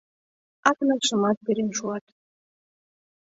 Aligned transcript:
Акнашымат 0.69 1.37
перен 1.45 1.69
шуат. 1.77 2.05